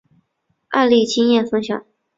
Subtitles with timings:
[0.69, 1.85] 案例经验分享